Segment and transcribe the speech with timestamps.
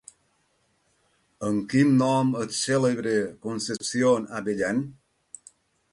[1.49, 3.15] Amb quin nom és cèlebre
[3.47, 4.85] Concepción Abellán?